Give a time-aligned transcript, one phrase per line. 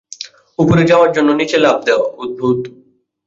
[0.59, 2.59] উপরে যাওয়ার জন্য নিচে লাফ দেওয়া, অদ্ভূত।